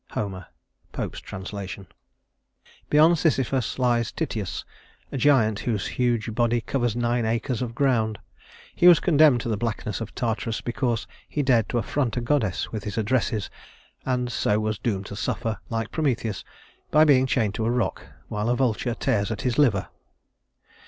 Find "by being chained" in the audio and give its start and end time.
16.89-17.53